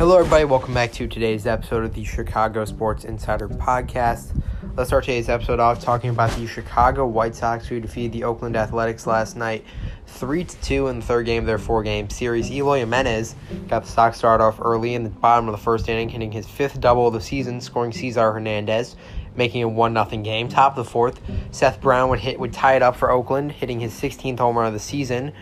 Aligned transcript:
Hello, 0.00 0.16
everybody. 0.16 0.46
Welcome 0.46 0.72
back 0.72 0.92
to 0.92 1.06
today's 1.06 1.46
episode 1.46 1.84
of 1.84 1.92
the 1.92 2.04
Chicago 2.04 2.64
Sports 2.64 3.04
Insider 3.04 3.50
Podcast. 3.50 4.34
Let's 4.74 4.88
start 4.88 5.04
today's 5.04 5.28
episode 5.28 5.60
off 5.60 5.78
talking 5.78 6.08
about 6.08 6.30
the 6.38 6.46
Chicago 6.46 7.06
White 7.06 7.34
Sox 7.34 7.66
who 7.66 7.80
defeated 7.80 8.12
the 8.12 8.24
Oakland 8.24 8.56
Athletics 8.56 9.06
last 9.06 9.36
night, 9.36 9.62
three 10.06 10.42
to 10.42 10.60
two 10.62 10.86
in 10.86 11.00
the 11.00 11.04
third 11.04 11.26
game 11.26 11.42
of 11.42 11.46
their 11.46 11.58
four-game 11.58 12.08
series. 12.08 12.50
Eloy 12.50 12.78
Jimenez 12.78 13.34
got 13.68 13.84
the 13.84 13.90
Sox 13.90 14.16
started 14.16 14.42
off 14.42 14.58
early 14.58 14.94
in 14.94 15.04
the 15.04 15.10
bottom 15.10 15.46
of 15.48 15.52
the 15.52 15.62
first 15.62 15.86
inning, 15.86 16.08
hitting 16.08 16.32
his 16.32 16.46
fifth 16.46 16.80
double 16.80 17.08
of 17.08 17.12
the 17.12 17.20
season, 17.20 17.60
scoring 17.60 17.92
Cesar 17.92 18.32
Hernandez, 18.32 18.96
making 19.36 19.62
a 19.62 19.68
one 19.68 19.92
nothing 19.92 20.22
game. 20.22 20.48
Top 20.48 20.78
of 20.78 20.86
the 20.86 20.90
fourth, 20.90 21.20
Seth 21.50 21.78
Brown 21.78 22.08
would 22.08 22.20
hit 22.20 22.40
would 22.40 22.54
tie 22.54 22.74
it 22.74 22.82
up 22.82 22.96
for 22.96 23.10
Oakland, 23.10 23.52
hitting 23.52 23.80
his 23.80 23.92
16th 23.92 24.38
home 24.38 24.56
run 24.56 24.66
of 24.66 24.72
the 24.72 24.78
season 24.78 25.34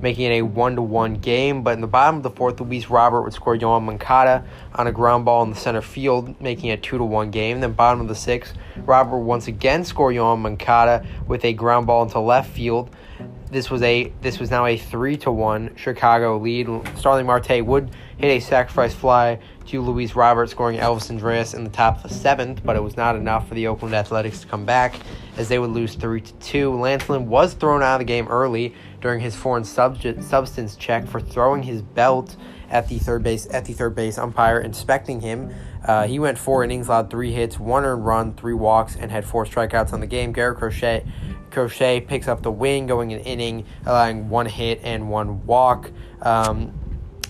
making 0.00 0.26
it 0.26 0.38
a 0.38 0.42
one 0.42 0.76
to 0.76 0.82
one 0.82 1.14
game. 1.14 1.62
But 1.62 1.74
in 1.74 1.80
the 1.80 1.86
bottom 1.86 2.16
of 2.16 2.22
the 2.22 2.30
fourth, 2.30 2.60
Luis 2.60 2.88
Robert 2.88 3.22
would 3.22 3.32
score 3.32 3.56
Yoan 3.56 3.84
Moncada 3.84 4.44
on 4.74 4.86
a 4.86 4.92
ground 4.92 5.24
ball 5.24 5.42
in 5.42 5.50
the 5.50 5.56
center 5.56 5.82
field, 5.82 6.40
making 6.40 6.70
it 6.70 6.78
a 6.78 6.82
two 6.82 6.98
to 6.98 7.04
one 7.04 7.30
game. 7.30 7.60
Then 7.60 7.72
bottom 7.72 8.00
of 8.00 8.08
the 8.08 8.14
sixth, 8.14 8.54
Robert 8.78 9.18
once 9.18 9.48
again 9.48 9.84
scored 9.84 10.14
Yoan 10.14 10.40
Moncada 10.40 11.06
with 11.26 11.44
a 11.44 11.52
ground 11.52 11.86
ball 11.86 12.02
into 12.02 12.20
left 12.20 12.50
field. 12.50 12.90
This 13.50 13.70
was 13.70 13.82
a 13.82 14.12
this 14.20 14.40
was 14.40 14.50
now 14.50 14.66
a 14.66 14.76
three 14.76 15.16
to 15.18 15.30
one 15.30 15.76
Chicago 15.76 16.38
lead. 16.38 16.68
Starling 16.96 17.26
Marte 17.26 17.64
would 17.64 17.90
hit 18.18 18.28
a 18.28 18.40
sacrifice 18.40 18.94
fly 18.94 19.38
to 19.66 19.80
Luis 19.80 20.14
Robert, 20.14 20.50
scoring 20.50 20.78
Elvis 20.78 21.10
Andrus 21.10 21.54
in 21.54 21.64
the 21.64 21.70
top 21.70 21.96
of 21.96 22.02
the 22.02 22.14
seventh, 22.14 22.62
but 22.64 22.76
it 22.76 22.82
was 22.82 22.96
not 22.96 23.16
enough 23.16 23.48
for 23.48 23.54
the 23.54 23.66
Oakland 23.66 23.94
Athletics 23.94 24.40
to 24.40 24.46
come 24.46 24.64
back 24.64 24.94
as 25.36 25.48
they 25.48 25.58
would 25.58 25.70
lose 25.70 25.94
three 25.94 26.20
to 26.20 26.32
two. 26.34 26.74
Lance 26.74 27.08
Lynn 27.08 27.28
was 27.28 27.54
thrown 27.54 27.82
out 27.82 27.94
of 27.94 27.98
the 28.00 28.04
game 28.04 28.28
early 28.28 28.74
during 29.00 29.20
his 29.20 29.34
foreign 29.34 29.64
substance 29.64 30.76
check 30.76 31.06
for 31.06 31.20
throwing 31.20 31.62
his 31.62 31.82
belt 31.82 32.36
at 32.70 32.88
the 32.88 32.98
third 32.98 33.22
base 33.22 33.46
at 33.52 33.64
the 33.64 33.72
third 33.72 33.94
base 33.94 34.18
umpire 34.18 34.60
inspecting 34.60 35.20
him. 35.20 35.52
Uh, 35.84 36.06
he 36.06 36.18
went 36.18 36.38
four 36.38 36.64
innings, 36.64 36.88
allowed 36.88 37.10
three 37.10 37.32
hits, 37.32 37.58
one 37.58 37.84
earned 37.84 38.04
run, 38.04 38.34
three 38.34 38.54
walks, 38.54 38.96
and 38.96 39.10
had 39.10 39.24
four 39.24 39.44
strikeouts 39.44 39.92
on 39.92 40.00
the 40.00 40.06
game. 40.06 40.32
Garrett 40.32 40.58
Crochet 40.58 41.04
Crochet 41.50 42.00
picks 42.00 42.26
up 42.26 42.42
the 42.42 42.50
win, 42.50 42.86
going 42.86 43.12
an 43.12 43.20
inning, 43.20 43.64
allowing 43.86 44.28
one 44.28 44.46
hit 44.46 44.80
and 44.82 45.08
one 45.08 45.46
walk. 45.46 45.90
Um, 46.20 46.72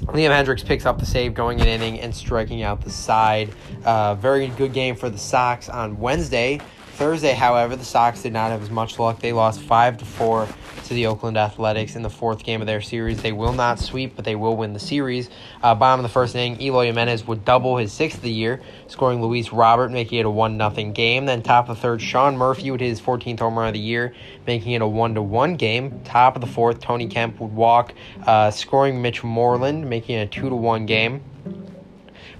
Liam 0.06 0.30
Hendriks 0.30 0.64
picks 0.64 0.86
up 0.86 0.98
the 0.98 1.06
save, 1.06 1.34
going 1.34 1.60
an 1.60 1.66
inning 1.66 2.00
and 2.00 2.14
striking 2.14 2.62
out 2.62 2.82
the 2.82 2.90
side. 2.90 3.50
Uh, 3.84 4.14
very 4.14 4.48
good 4.48 4.72
game 4.72 4.94
for 4.94 5.08
the 5.10 5.18
Sox 5.18 5.68
on 5.68 5.98
Wednesday. 5.98 6.60
Thursday, 6.94 7.32
however, 7.32 7.74
the 7.74 7.84
Sox 7.84 8.22
did 8.22 8.32
not 8.32 8.52
have 8.52 8.62
as 8.62 8.70
much 8.70 9.00
luck. 9.00 9.18
They 9.18 9.32
lost 9.32 9.60
five 9.60 9.98
to 9.98 10.04
four 10.04 10.46
to 10.84 10.94
the 10.94 11.06
Oakland 11.06 11.36
Athletics 11.36 11.96
in 11.96 12.02
the 12.02 12.10
fourth 12.10 12.44
game 12.44 12.60
of 12.60 12.68
their 12.68 12.80
series. 12.80 13.20
They 13.20 13.32
will 13.32 13.52
not 13.52 13.80
sweep, 13.80 14.14
but 14.14 14.24
they 14.24 14.36
will 14.36 14.56
win 14.56 14.74
the 14.74 14.78
series. 14.78 15.28
Uh, 15.60 15.74
bottom 15.74 16.04
of 16.04 16.08
the 16.08 16.12
first 16.12 16.36
inning, 16.36 16.60
Eloy 16.60 16.86
Jimenez 16.86 17.26
would 17.26 17.44
double 17.44 17.78
his 17.78 17.92
sixth 17.92 18.18
of 18.18 18.22
the 18.22 18.30
year, 18.30 18.62
scoring 18.86 19.20
Luis 19.20 19.52
Robert, 19.52 19.90
making 19.90 20.20
it 20.20 20.26
a 20.26 20.30
one 20.30 20.56
nothing 20.56 20.92
game. 20.92 21.26
Then 21.26 21.42
top 21.42 21.68
of 21.68 21.76
the 21.76 21.82
third, 21.82 22.00
Sean 22.00 22.36
Murphy 22.36 22.70
would 22.70 22.80
hit 22.80 22.90
his 22.90 23.00
14th 23.00 23.40
home 23.40 23.58
run 23.58 23.68
of 23.68 23.74
the 23.74 23.80
year, 23.80 24.14
making 24.46 24.72
it 24.72 24.82
a 24.82 24.86
one 24.86 25.14
to 25.14 25.22
one 25.22 25.56
game. 25.56 26.00
Top 26.04 26.36
of 26.36 26.42
the 26.42 26.46
fourth, 26.46 26.80
Tony 26.80 27.08
Kemp 27.08 27.40
would 27.40 27.54
walk, 27.54 27.92
uh, 28.24 28.50
scoring 28.50 29.02
Mitch 29.02 29.24
Moreland, 29.24 29.90
making 29.90 30.18
it 30.18 30.22
a 30.22 30.26
two 30.26 30.48
to 30.48 30.56
one 30.56 30.86
game. 30.86 31.22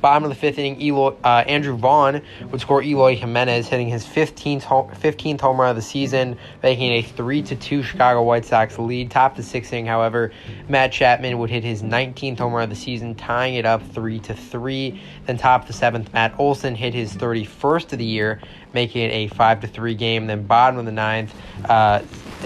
Bottom 0.04 0.24
of 0.24 0.28
the 0.28 0.36
fifth 0.36 0.58
inning, 0.58 0.82
Eloy, 0.82 1.14
uh, 1.24 1.44
Andrew 1.46 1.78
Vaughn 1.78 2.20
would 2.50 2.60
score 2.60 2.82
Eloy 2.82 3.16
Jimenez, 3.16 3.68
hitting 3.68 3.88
his 3.88 4.04
15th 4.04 4.60
home, 4.60 4.90
15th 4.90 5.40
home 5.40 5.58
run 5.58 5.70
of 5.70 5.76
the 5.76 5.80
season, 5.80 6.36
making 6.62 6.92
a 6.92 7.00
3 7.00 7.40
to 7.40 7.56
2 7.56 7.82
Chicago 7.82 8.22
White 8.22 8.44
Sox 8.44 8.78
lead. 8.78 9.10
Top 9.10 9.30
of 9.30 9.38
the 9.38 9.42
sixth 9.42 9.72
inning, 9.72 9.86
however, 9.86 10.30
Matt 10.68 10.92
Chapman 10.92 11.38
would 11.38 11.48
hit 11.48 11.64
his 11.64 11.82
19th 11.82 12.38
home 12.38 12.52
run 12.52 12.64
of 12.64 12.68
the 12.68 12.76
season, 12.76 13.14
tying 13.14 13.54
it 13.54 13.64
up 13.64 13.82
3 13.94 14.20
to 14.20 14.34
3. 14.34 15.00
Then 15.24 15.38
top 15.38 15.62
of 15.62 15.68
the 15.68 15.72
seventh, 15.72 16.12
Matt 16.12 16.34
Olson 16.38 16.74
hit 16.74 16.92
his 16.92 17.14
31st 17.14 17.94
of 17.94 17.98
the 17.98 18.04
year, 18.04 18.42
making 18.74 19.04
it 19.04 19.10
a 19.10 19.28
5 19.28 19.60
to 19.62 19.66
3 19.66 19.94
game. 19.94 20.26
Then 20.26 20.42
bottom 20.42 20.78
of 20.78 20.84
the 20.84 20.92
ninth, 20.92 21.34
uh, 21.66 22.02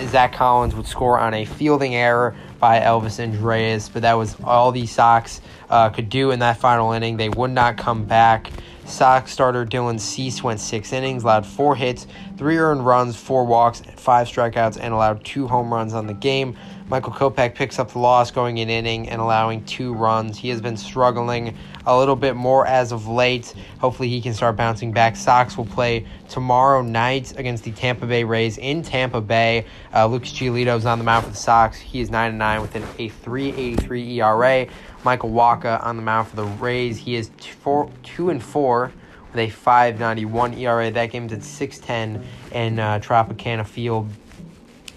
Zach 0.07 0.33
Collins 0.33 0.77
would 0.77 0.87
score 0.87 1.19
on 1.19 1.35
a 1.35 1.45
fielding 1.45 1.97
error 1.97 2.37
by 2.59 2.81
Elvis 2.81 3.21
Andrus, 3.21 3.89
but 3.89 4.03
that 4.03 4.15
was 4.15 4.37
all 4.43 4.73
the 4.73 4.87
Sox 4.87 5.41
uh, 5.71 5.91
could 5.91 6.09
do 6.09 6.31
in 6.31 6.41
that 6.41 6.59
final 6.59 6.93
inning. 6.93 7.17
They 7.17 7.29
would 7.29 7.51
not 7.51 7.77
come 7.77 8.05
back. 8.05 8.51
Sox 8.85 9.33
starter 9.33 9.67
Dylan 9.67 10.01
Cease 10.01 10.43
went 10.43 10.61
six 10.61 10.93
innings, 10.93 11.23
allowed 11.23 11.45
four 11.45 11.77
hits, 11.77 12.07
three 12.39 12.57
earned 12.57 12.87
runs, 12.87 13.17
four 13.17 13.45
walks, 13.45 13.83
five 13.97 14.27
strikeouts, 14.27 14.79
and 14.81 14.95
allowed 14.95 15.25
two 15.25 15.47
home 15.47 15.73
runs 15.73 15.93
on 15.93 16.07
the 16.07 16.15
game. 16.15 16.57
Michael 16.89 17.13
Kopech 17.13 17.55
picks 17.55 17.79
up 17.79 17.93
the 17.93 17.99
loss, 17.99 18.31
going 18.31 18.61
an 18.61 18.71
inning 18.71 19.11
and 19.11 19.21
allowing 19.21 19.63
two 19.65 19.93
runs. 19.93 20.39
He 20.39 20.49
has 20.49 20.63
been 20.63 20.77
struggling 20.77 21.55
a 21.85 21.97
little 21.97 22.17
bit 22.17 22.35
more 22.35 22.67
as 22.67 22.93
of 22.93 23.07
late. 23.07 23.53
Hopefully, 23.79 24.09
he 24.09 24.23
can 24.23 24.33
start 24.33 24.57
bouncing 24.57 24.91
back. 24.91 25.15
Sox 25.15 25.59
will 25.59 25.67
play 25.67 26.07
tomorrow 26.31 26.81
night 26.81 27.39
against 27.39 27.65
the 27.65 27.73
Tampa 27.73 28.07
Bay 28.07 28.25
Rays 28.25 28.57
in 28.57 28.83
Tampa 28.83 29.21
Bay. 29.21 29.67
Uh, 29.95 30.07
Lucas 30.07 30.33
Giolito 30.33 30.79
is 30.79 30.87
on 30.87 30.97
the 30.97 31.05
mound 31.05 31.27
for 31.27 31.31
the 31.31 31.37
Sox. 31.37 31.79
He 31.79 32.01
is 32.01 32.09
9 32.09 32.39
9 32.39 32.61
with 32.63 32.75
an, 32.75 32.85
a 32.99 33.11
3.83 33.11 34.17
ERA. 34.17 34.67
Michael 35.05 35.31
Wacha 35.31 35.85
on 35.85 35.97
the 35.97 36.03
mound 36.03 36.29
for 36.29 36.37
the 36.37 36.45
Rays. 36.45 36.97
He 36.97 37.17
is 37.17 37.31
four 37.61 37.91
two 38.03 38.31
and 38.31 38.43
four 38.43 38.93
with 39.33 39.41
a 39.41 39.49
5.91 39.49 40.59
ERA. 40.59 40.91
That 40.91 41.11
game's 41.11 41.35
at 41.35 41.41
6:10 41.41 42.25
in 42.53 42.79
uh, 42.79 42.99
Tropicana 43.01 43.67
Field. 43.67 44.09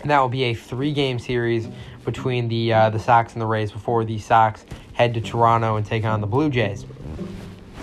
And 0.02 0.10
that 0.10 0.20
will 0.20 0.30
be 0.30 0.44
a 0.46 0.54
three-game 0.54 1.20
series 1.20 1.68
between 2.06 2.48
the 2.48 2.74
uh, 2.74 2.90
the 2.90 3.00
Sox 3.00 3.34
and 3.34 3.42
the 3.42 3.46
Rays 3.46 3.72
before 3.72 4.04
the 4.04 4.18
Sox 4.18 4.66
head 4.94 5.14
to 5.14 5.22
Toronto 5.22 5.76
and 5.76 5.86
take 5.86 6.04
on 6.04 6.22
the 6.22 6.28
Blue 6.28 6.50
Jays. 6.50 6.86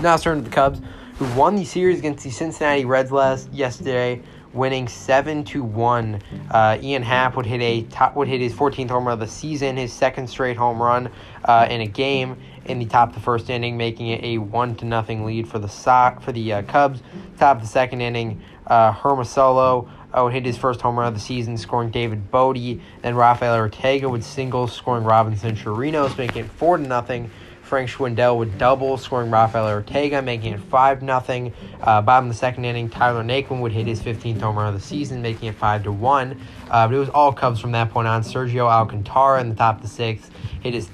Now 0.01 0.13
let's 0.13 0.23
turn 0.23 0.39
to 0.39 0.45
the 0.45 0.55
Cubs, 0.55 0.81
who 1.19 1.27
won 1.39 1.57
the 1.57 1.65
series 1.65 1.99
against 1.99 2.25
the 2.25 2.31
Cincinnati 2.31 2.85
Reds 2.85 3.13
last 3.13 3.53
yesterday 3.53 4.23
winning 4.53 4.89
seven 4.89 5.45
to 5.45 5.63
one. 5.63 6.21
Uh, 6.51 6.79
Ian 6.81 7.03
Happ 7.03 7.37
would 7.37 7.47
hit 7.47 7.61
a 7.61 7.83
top, 7.85 8.17
would 8.17 8.29
hit 8.29 8.41
his 8.41 8.53
14th 8.53 8.91
home 8.91 9.07
run 9.07 9.15
of 9.15 9.21
the 9.21 9.27
season, 9.27 9.77
his 9.77 9.93
second 9.93 10.29
straight 10.29 10.57
home 10.57 10.83
run 10.83 11.11
uh, 11.45 11.67
in 11.71 11.81
a 11.81 11.87
game 11.87 12.37
in 12.65 12.79
the 12.79 12.87
top 12.87 13.11
of 13.11 13.15
the 13.15 13.21
first 13.21 13.51
inning, 13.51 13.77
making 13.77 14.09
it 14.09 14.23
a 14.23 14.39
one 14.39 14.75
to 14.77 14.85
nothing 14.85 15.25
lead 15.25 15.49
for 15.49 15.59
the 15.59 15.69
sock 15.69 16.21
for 16.21 16.33
the 16.33 16.53
uh, 16.53 16.63
Cubs. 16.63 17.03
Top 17.39 17.57
of 17.57 17.63
the 17.63 17.69
second 17.69 18.01
inning, 18.01 18.43
uh, 18.67 18.93
Hermosillo 18.93 19.89
uh, 20.17 20.23
would 20.23 20.33
hit 20.33 20.45
his 20.45 20.57
first 20.57 20.81
home 20.81 20.99
run 20.99 21.09
of 21.09 21.15
the 21.15 21.21
season, 21.21 21.57
scoring 21.57 21.91
David 21.91 22.31
Bote. 22.31 22.81
Then 23.03 23.15
Rafael 23.15 23.55
Ortega 23.55 24.09
would 24.09 24.25
single, 24.25 24.67
scoring 24.67 25.05
Robinson 25.05 25.55
Chirinos, 25.55 26.17
making 26.17 26.45
it 26.45 26.51
four 26.51 26.77
to 26.77 26.83
nothing. 26.83 27.31
Frank 27.69 27.91
Schwindel 27.91 28.39
would 28.39 28.57
double, 28.57 28.97
scoring 28.97 29.31
Rafael 29.31 29.69
Ortega, 29.69 30.23
making 30.23 30.55
it 30.55 30.61
5 30.61 31.01
0. 31.01 31.53
Uh, 31.83 32.01
bottom 32.01 32.31
of 32.31 32.35
the 32.35 32.39
second 32.39 32.65
inning, 32.65 32.89
Tyler 32.89 33.23
Naquin 33.23 33.61
would 33.61 33.73
hit 33.73 33.87
his 33.87 34.01
15th 34.01 34.41
home 34.41 34.57
run 34.57 34.75
of 34.75 34.81
the 34.81 34.87
season, 34.87 35.21
making 35.21 35.51
it 35.51 35.55
5 35.55 35.85
to 35.85 35.93
1. 35.93 36.41
Uh, 36.71 36.89
but 36.89 36.95
it 36.95 36.99
was 36.99 37.11
all 37.11 37.31
Cubs 37.31 37.61
from 37.61 37.73
that 37.73 37.91
point 37.91 38.09
on. 38.09 38.23
Sergio 38.23 38.71
Alcantara 38.71 39.43
in 39.43 39.51
the 39.51 39.55
top 39.55 39.77
of 39.77 39.83
the 39.83 39.89
sixth 39.89 40.31
hit 40.63 40.73
his 40.73 40.89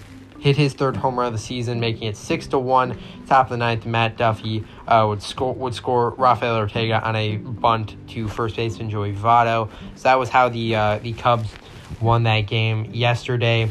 hit 0.45 0.59
his 0.59 0.75
third 0.75 0.95
home 0.95 1.19
run 1.19 1.29
of 1.29 1.33
the 1.33 1.39
season, 1.39 1.81
making 1.81 2.07
it 2.07 2.19
six 2.19 2.47
to 2.49 2.59
one. 2.59 2.99
Top 3.27 3.47
of 3.47 3.51
the 3.51 3.57
ninth, 3.57 3.87
Matt 3.87 4.19
Duffy 4.19 4.63
uh, 4.87 5.07
would 5.09 5.23
score 5.23 5.55
would 5.55 5.75
score 5.75 6.11
Rafael 6.11 6.57
Ortega 6.57 7.03
on 7.03 7.17
a 7.17 7.39
bunt 7.39 7.97
to 8.09 8.29
first 8.29 8.55
baseman 8.55 8.91
Joey 8.91 9.15
Votto. 9.15 9.71
So 9.95 10.03
that 10.03 10.19
was 10.19 10.29
how 10.29 10.51
the 10.51 10.77
uh, 10.77 10.99
the 10.99 11.15
Cubs 11.15 11.49
won 11.99 12.25
that 12.25 12.43
game 12.43 12.91
yesterday. 12.93 13.71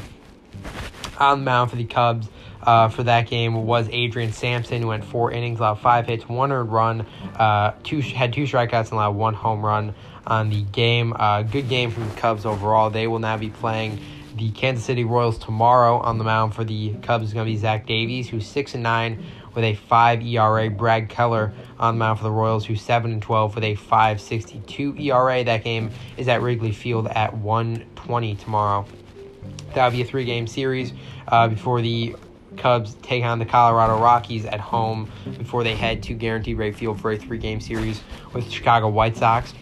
On 1.20 1.42
the 1.42 1.46
mound 1.46 1.70
for 1.70 1.76
the 1.76 1.86
Cubs, 1.86 2.28
uh, 2.64 2.90
for 2.90 3.04
that 3.04 3.28
game 3.28 3.68
was 3.68 3.88
Adrian 3.92 4.34
Sampson, 4.34 4.82
who 4.82 4.88
went 4.88 5.06
four 5.06 5.32
innings, 5.32 5.60
allowed 5.60 5.76
five 5.76 6.08
hits, 6.08 6.28
one 6.28 6.52
earned 6.52 6.72
run, 6.72 7.06
uh, 7.36 7.74
two 7.84 8.00
had 8.02 8.34
two 8.34 8.46
strikeouts, 8.46 8.86
and 8.86 8.94
allowed 8.94 9.12
one 9.12 9.36
home 9.36 9.64
run 9.64 9.94
on 10.26 10.50
the 10.50 10.64
game. 10.64 11.14
Uh, 11.16 11.44
good 11.44 11.70
game 11.70 11.92
from 11.92 12.10
the 12.10 12.16
Cubs 12.16 12.48
overall. 12.48 12.90
They 12.90 13.06
will 13.06 13.20
now 13.20 13.38
be 13.38 13.52
playing 13.52 14.00
the 14.36 14.52
Kansas 14.52 14.86
City 14.86 15.04
Royals 15.04 15.38
tomorrow 15.38 15.98
on 15.98 16.18
the 16.18 16.24
mound 16.24 16.56
for 16.56 16.64
the 16.64 16.94
Cubs 17.02 17.26
is 17.26 17.34
going 17.34 17.46
to 17.46 17.52
be 17.52 17.58
Zach 17.58 17.86
Davies, 17.86 18.30
who's 18.30 18.48
six 18.48 18.74
and 18.74 18.84
nine 18.84 19.24
with 19.56 19.64
a 19.64 19.76
five 19.76 20.22
ERA. 20.22 20.70
Brad 20.70 21.10
Keller 21.10 21.54
on 21.80 21.96
the 21.96 22.00
mound 22.00 22.20
for 22.20 22.24
the 22.24 22.32
Royals, 22.32 22.66
who's 22.66 22.82
seven 22.82 23.12
and 23.12 23.22
twelve 23.22 23.56
with 23.56 23.64
a 23.64 23.76
five 23.76 24.20
sixty 24.20 24.60
two 24.68 24.96
ERA. 24.98 25.44
That 25.44 25.64
game 25.64 25.92
is 26.18 26.28
at 26.28 26.42
Wrigley 26.42 26.72
Field 26.72 27.08
at 27.08 27.36
one 27.36 27.86
twenty 27.96 28.36
tomorrow. 28.36 28.86
That'll 29.74 29.92
be 29.92 30.02
a 30.02 30.06
three 30.06 30.26
game 30.26 30.48
series 30.48 30.94
uh, 31.28 31.48
before 31.48 31.82
the 31.82 32.16
Cubs 32.58 32.96
take 33.02 33.24
on 33.24 33.40
the 33.40 33.46
Colorado 33.46 34.00
Rockies 34.00 34.46
at 34.46 34.60
home 34.60 35.12
before 35.38 35.64
they 35.64 35.76
head 35.76 36.04
to 36.04 36.14
Guaranteed 36.14 36.58
Rate 36.58 36.76
Field 36.76 37.00
for 37.00 37.12
a 37.12 37.18
three 37.18 37.38
game 37.38 37.60
series 37.60 38.02
with 38.34 38.50
Chicago 38.50 38.90
White 38.90 39.18
Sox. 39.18 39.54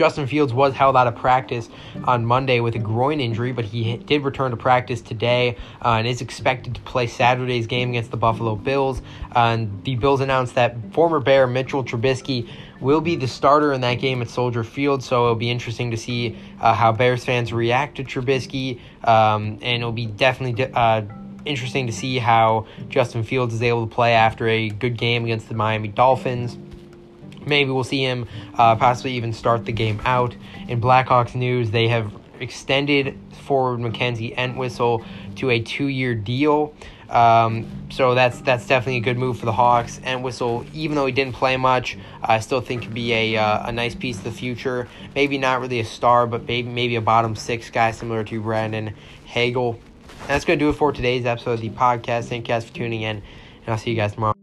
Justin 0.00 0.26
Fields 0.26 0.54
was 0.54 0.72
held 0.72 0.96
out 0.96 1.06
of 1.06 1.14
practice 1.14 1.68
on 2.04 2.24
Monday 2.24 2.60
with 2.60 2.74
a 2.74 2.78
groin 2.78 3.20
injury, 3.20 3.52
but 3.52 3.66
he 3.66 3.98
did 3.98 4.24
return 4.24 4.50
to 4.50 4.56
practice 4.56 5.02
today 5.02 5.58
uh, 5.84 5.96
and 5.96 6.06
is 6.06 6.22
expected 6.22 6.74
to 6.74 6.80
play 6.80 7.06
Saturday's 7.06 7.66
game 7.66 7.90
against 7.90 8.10
the 8.10 8.16
Buffalo 8.16 8.56
Bills. 8.56 9.02
Uh, 9.36 9.40
and 9.40 9.84
the 9.84 9.96
Bills 9.96 10.22
announced 10.22 10.54
that 10.54 10.74
former 10.94 11.20
Bear 11.20 11.46
Mitchell 11.46 11.84
Trubisky 11.84 12.48
will 12.80 13.02
be 13.02 13.14
the 13.14 13.28
starter 13.28 13.74
in 13.74 13.82
that 13.82 13.96
game 13.96 14.22
at 14.22 14.30
Soldier 14.30 14.64
Field, 14.64 15.04
so 15.04 15.24
it'll 15.24 15.34
be 15.34 15.50
interesting 15.50 15.90
to 15.90 15.98
see 15.98 16.34
uh, 16.62 16.72
how 16.72 16.92
Bears 16.92 17.22
fans 17.22 17.52
react 17.52 17.98
to 17.98 18.02
Trubisky, 18.02 18.80
um, 19.04 19.58
and 19.60 19.82
it'll 19.82 19.92
be 19.92 20.06
definitely. 20.06 20.64
Uh, 20.72 21.02
interesting 21.46 21.86
to 21.86 21.92
see 21.92 22.18
how 22.18 22.66
Justin 22.90 23.22
Fields 23.22 23.54
is 23.54 23.62
able 23.62 23.86
to 23.86 23.94
play 23.94 24.12
after 24.12 24.46
a 24.46 24.68
good 24.68 24.98
game 24.98 25.24
against 25.24 25.48
the 25.48 25.54
Miami 25.54 25.88
Dolphins. 25.88 26.58
Maybe 27.46 27.70
we'll 27.70 27.84
see 27.84 28.02
him 28.02 28.28
uh, 28.54 28.76
possibly 28.76 29.12
even 29.12 29.32
start 29.32 29.64
the 29.64 29.72
game 29.72 30.00
out. 30.04 30.34
In 30.68 30.80
Blackhawks 30.80 31.34
news, 31.34 31.70
they 31.70 31.88
have 31.88 32.12
extended 32.38 33.18
forward 33.42 33.80
Mackenzie 33.80 34.34
Entwistle 34.36 35.04
to 35.36 35.50
a 35.50 35.60
two-year 35.60 36.14
deal. 36.14 36.74
Um, 37.08 37.66
so 37.90 38.14
that's 38.14 38.40
that's 38.42 38.66
definitely 38.68 38.98
a 38.98 39.00
good 39.00 39.18
move 39.18 39.38
for 39.38 39.46
the 39.46 39.52
Hawks. 39.52 40.00
Entwistle, 40.04 40.64
even 40.72 40.94
though 40.94 41.06
he 41.06 41.12
didn't 41.12 41.34
play 41.34 41.56
much, 41.56 41.98
I 42.22 42.38
still 42.38 42.60
think 42.60 42.82
could 42.82 42.94
be 42.94 43.12
a 43.12 43.36
uh, 43.36 43.68
a 43.68 43.72
nice 43.72 43.96
piece 43.96 44.18
of 44.18 44.24
the 44.24 44.30
future. 44.30 44.86
Maybe 45.14 45.36
not 45.36 45.60
really 45.60 45.80
a 45.80 45.84
star, 45.84 46.28
but 46.28 46.46
maybe 46.46 46.68
maybe 46.68 46.94
a 46.94 47.00
bottom 47.00 47.34
six 47.34 47.68
guy 47.68 47.90
similar 47.90 48.22
to 48.24 48.40
Brandon 48.40 48.94
Hagel. 49.24 49.80
And 50.20 50.28
that's 50.28 50.44
to 50.44 50.56
do 50.56 50.70
it 50.70 50.74
for 50.74 50.92
today's 50.92 51.26
episode 51.26 51.54
of 51.54 51.60
the 51.62 51.70
podcast. 51.70 52.28
Thank 52.28 52.46
you 52.46 52.54
guys 52.54 52.64
for 52.64 52.74
tuning 52.74 53.02
in, 53.02 53.16
and 53.16 53.68
I'll 53.68 53.78
see 53.78 53.90
you 53.90 53.96
guys 53.96 54.12
tomorrow. 54.12 54.39